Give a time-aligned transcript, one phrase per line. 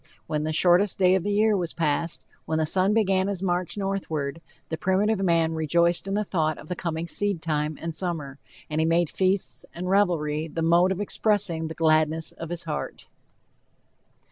[0.25, 3.77] When the shortest day of the year was passed, when the sun began his march
[3.77, 8.81] northward, the primitive man rejoiced in the thought of the coming seedtime and summer, and
[8.81, 13.05] he made feasts and revelry the mode of expressing the gladness of his heart.